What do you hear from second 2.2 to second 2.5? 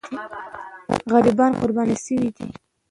دي.